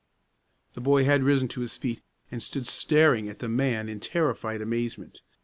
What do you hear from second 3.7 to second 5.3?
in terrified amazement.